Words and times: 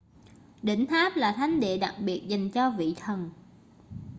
đỉnh 0.61 0.87
tháp 0.87 1.15
là 1.17 1.31
thánh 1.31 1.59
địa 1.59 1.77
đặc 1.77 1.95
biệt 1.99 2.23
dành 2.27 2.49
cho 2.49 2.69
vị 2.71 2.95
thần 2.97 3.29